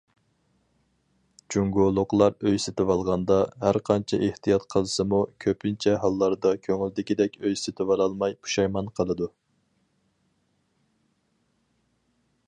[1.55, 9.31] جۇڭگولۇقلار ئۆي سېتىۋالغاندا، ھەرقانچە ئېھتىيات قىلسىمۇ، كۆپىنچە ھاللاردا كۆڭۈلدىكىدەك ئۆي سېتىۋالالماي پۇشايمان قىلىدۇ.